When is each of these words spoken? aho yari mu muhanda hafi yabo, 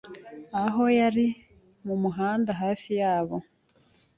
aho 0.63 0.83
yari 0.99 1.27
mu 1.85 1.95
muhanda 2.03 2.51
hafi 2.61 2.89
yabo, 3.01 3.37